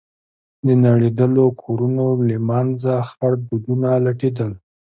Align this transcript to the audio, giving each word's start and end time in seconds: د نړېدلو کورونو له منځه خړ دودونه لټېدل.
د 0.65 0.67
نړېدلو 0.85 1.45
کورونو 1.61 2.05
له 2.27 2.37
منځه 2.49 2.93
خړ 3.09 3.33
دودونه 3.49 3.89
لټېدل. 4.05 4.51